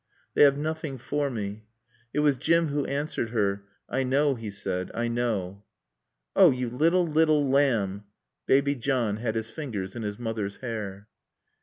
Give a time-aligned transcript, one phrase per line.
[0.33, 1.65] "They have nothing for me."
[2.11, 3.65] It was Jim who answered her.
[3.87, 5.61] "I knaw," he said, "I knaw."
[6.35, 6.49] "Oh!
[6.49, 8.05] You little, little lamb!"
[8.47, 11.07] Baby John had his fingers in his mother's hair.